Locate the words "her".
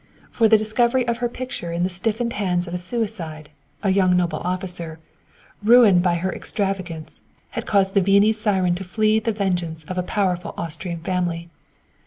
1.17-1.29, 6.15-6.33